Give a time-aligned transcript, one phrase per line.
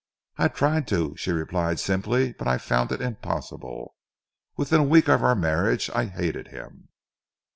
[0.39, 3.93] "I tried to," she replied simply, "but I found it impossible.
[4.57, 6.89] Within a week of our marriage I hated him."